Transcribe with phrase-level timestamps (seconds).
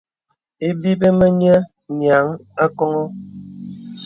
[0.67, 1.55] Ibi bə mə nyə
[1.97, 2.27] nyèaŋ
[2.63, 3.03] akɔŋɔ.